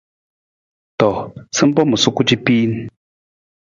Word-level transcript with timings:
To, 0.99 1.09
sampa 1.55 1.81
ma 1.89 1.97
suku 2.03 2.21
capiin. 2.29 2.71